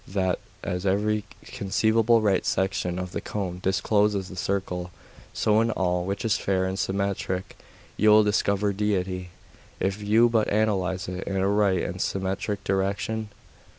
That, 0.07 0.39
as 0.63 0.83
every 0.83 1.25
conceivable 1.43 2.21
right 2.21 2.43
section 2.43 2.97
of 2.97 3.11
the 3.11 3.21
cone 3.21 3.59
discloses 3.61 4.29
the 4.29 4.35
circle, 4.35 4.89
so 5.31 5.61
in 5.61 5.69
all 5.69 6.05
which 6.05 6.25
is 6.25 6.37
fair 6.37 6.65
and 6.65 6.79
symmetric 6.79 7.55
you 7.97 8.09
will 8.09 8.23
discover 8.23 8.73
Deity, 8.73 9.29
if 9.79 10.01
you 10.01 10.27
but 10.27 10.47
analyse 10.47 11.07
it 11.07 11.27
in 11.27 11.35
a 11.37 11.47
right 11.47 11.83
and 11.83 12.01
symmetric 12.01 12.63
direction? 12.63 13.29